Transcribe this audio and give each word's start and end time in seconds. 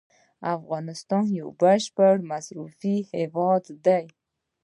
افغانستان 0.55 1.25
یو 1.39 1.47
بشپړ 1.61 2.15
مصرفي 2.31 2.95
هیواد 3.11 3.63
دی. 3.85 4.05